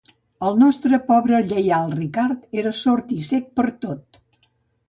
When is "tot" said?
3.87-4.23